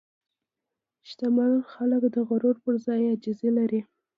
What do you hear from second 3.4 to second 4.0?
لري.